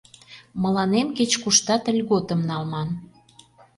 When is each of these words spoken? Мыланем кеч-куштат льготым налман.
Мыланем 0.61 1.07
кеч-куштат 1.17 1.83
льготым 1.97 2.41
налман. 2.49 2.89